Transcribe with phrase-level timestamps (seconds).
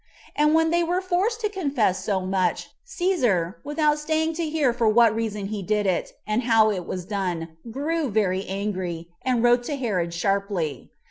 [0.35, 4.89] And when they were forced to confess so much, Cæsar, without staying to hear for
[4.89, 9.61] what reason he did it, and how it was done, grew very angry, and wrote
[9.65, 10.89] to Herod sharply.